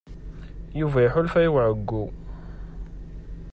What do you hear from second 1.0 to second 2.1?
iḥulfa i uɛeyyu.